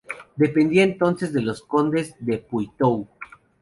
[0.35, 3.07] Dependía entonces de los condes de Poitou.